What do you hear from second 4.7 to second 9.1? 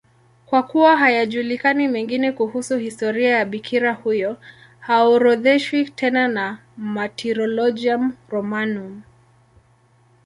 haorodheshwi tena na Martyrologium Romanum.